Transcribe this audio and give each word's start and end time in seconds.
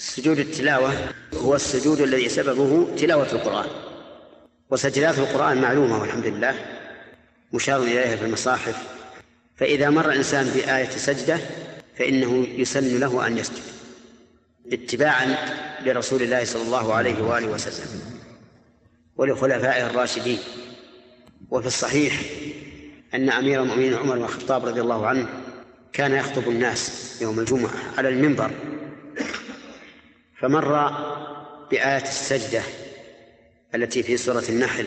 سجود 0.00 0.38
التلاوة 0.38 0.92
هو 1.34 1.54
السجود 1.54 2.00
الذي 2.00 2.28
سببه 2.28 2.96
تلاوة 2.96 3.32
القرآن. 3.32 3.66
وسجدات 4.70 5.18
القرآن 5.18 5.60
معلومة 5.60 6.00
والحمد 6.00 6.26
لله 6.26 6.54
مشار 7.52 7.82
إليها 7.82 8.16
في 8.16 8.24
المصاحف. 8.24 8.76
فإذا 9.56 9.90
مر 9.90 10.14
إنسان 10.14 10.46
بآية 10.46 10.90
سجدة 10.90 11.38
فإنه 11.98 12.46
يسن 12.56 13.00
له 13.00 13.26
أن 13.26 13.38
يسجد 13.38 13.62
اتباعا 14.72 15.36
لرسول 15.84 16.22
الله 16.22 16.44
صلى 16.44 16.62
الله 16.62 16.94
عليه 16.94 17.22
وآله 17.22 17.46
وسلم 17.46 18.00
ولخلفائه 19.16 19.86
الراشدين. 19.86 20.38
وفي 21.50 21.66
الصحيح 21.66 22.20
أن 23.14 23.30
أمير 23.30 23.62
المؤمنين 23.62 23.94
عمر 23.94 24.16
بن 24.16 24.24
الخطاب 24.24 24.66
رضي 24.66 24.80
الله 24.80 25.06
عنه 25.06 25.28
كان 25.92 26.12
يخطب 26.12 26.48
الناس 26.48 27.16
يوم 27.22 27.40
الجمعة 27.40 27.74
على 27.98 28.08
المنبر. 28.08 28.50
فمر 30.40 30.88
بآية 31.70 32.02
السجدة 32.02 32.62
التي 33.74 34.02
في 34.02 34.16
سورة 34.16 34.44
النحل 34.48 34.86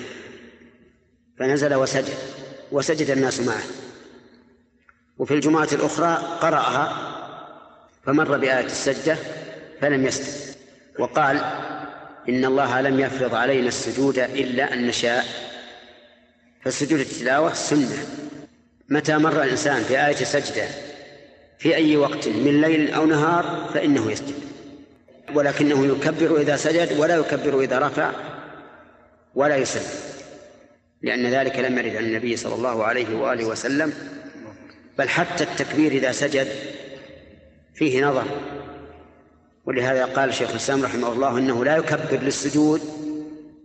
فنزل 1.40 1.74
وسجد 1.74 2.14
وسجد 2.72 3.10
الناس 3.10 3.40
معه. 3.40 3.64
وفي 5.18 5.34
الجمعة 5.34 5.68
الأخرى 5.72 6.38
قرأها 6.42 7.12
فمر 8.06 8.38
بآية 8.38 8.66
السجدة 8.66 9.18
فلم 9.82 10.06
يسجد. 10.06 10.56
وقال 11.00 11.38
إن 12.30 12.46
الله 12.46 12.82
لم 12.82 13.00
يفرض 13.00 13.36
علينا 13.36 13.68
السجود 13.68 14.20
إلا 14.20 14.74
أن 14.74 14.88
نشاء. 14.88 15.26
فسجود 16.62 17.00
التلاوة 17.00 17.54
سنة. 17.54 18.06
متى 18.90 19.18
مر 19.18 19.44
الإنسان 19.44 19.84
بآية 19.90 20.16
سجدة؟ 20.16 20.68
في 21.60 21.76
أي 21.76 21.98
وقت 21.98 22.28
من 22.28 22.62
ليل 22.62 22.94
أو 22.94 23.06
نهار 23.06 23.70
فإنه 23.74 24.12
يسجد. 24.12 24.51
ولكنه 25.36 25.86
يكبر 25.86 26.42
إذا 26.42 26.56
سجد 26.56 27.00
ولا 27.00 27.16
يكبر 27.16 27.60
إذا 27.60 27.80
رفع 27.80 28.12
ولا 29.36 29.56
يسلم. 29.56 30.12
لأن 31.02 31.26
ذلك 31.28 31.60
لم 31.60 31.78
يرد 31.78 31.96
عن 31.96 32.04
النبي 32.04 32.38
صلى 32.38 32.56
الله 32.56 32.84
عليه 32.84 33.18
وآله 33.18 33.46
وسلم. 33.46 33.94
بل 34.98 35.10
حتى 35.10 35.44
التكبير 35.44 35.92
إذا 35.92 36.12
سجد 36.12 36.48
فيه 37.76 38.06
نظر. 38.06 38.26
ولهذا 39.66 40.06
قال 40.06 40.34
شيخ 40.34 40.50
الإسلام 40.50 40.84
رحمه 40.84 41.14
الله 41.14 41.38
أنه 41.38 41.66
لا 41.66 41.78
يكبر 41.78 42.20
للسجود 42.22 42.82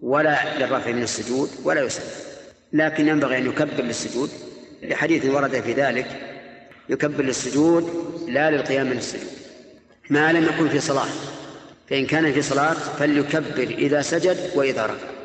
ولا 0.02 0.58
للرفع 0.58 0.90
من 0.90 1.02
السجود 1.02 1.50
ولا 1.64 1.82
يسلم. 1.82 2.10
لكن 2.72 3.08
ينبغي 3.08 3.38
أن 3.38 3.46
يكبر 3.46 3.82
للسجود. 3.82 4.30
لحديث 4.82 5.24
ورد 5.24 5.60
في 5.60 5.72
ذلك. 5.72 6.06
يكبر 6.88 7.24
للسجود 7.24 7.90
لا 8.28 8.50
للقيام 8.50 8.86
من 8.86 8.96
السجود. 8.96 9.30
ما 10.10 10.32
لم 10.32 10.44
يكن 10.44 10.68
في 10.68 10.80
صلاة. 10.80 11.08
فإن 11.90 12.06
كان 12.06 12.32
في 12.32 12.42
صلاة 12.42 12.74
فليكبر 12.74 13.62
إذا 13.78 14.02
سجد 14.02 14.50
وإذا 14.54 14.86
رفع 14.86 15.15